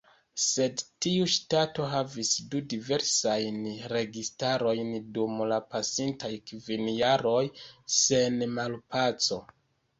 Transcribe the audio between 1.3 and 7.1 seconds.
ŝtato havis du diversajn registarojn dum la pasintaj kvin